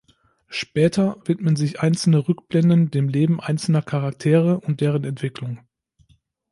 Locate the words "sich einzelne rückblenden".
1.55-2.89